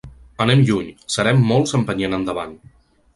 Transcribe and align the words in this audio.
Anem 0.45 0.63
lluny, 0.69 0.87
serem 1.15 1.43
molts 1.51 1.75
empenyent 1.81 2.17
endavant. 2.21 2.57